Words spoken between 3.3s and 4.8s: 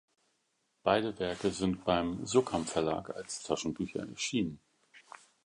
Taschenbücher erschienen.